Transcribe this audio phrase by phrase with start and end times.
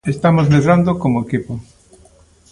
[0.13, 1.53] Estamos medrando como equipo.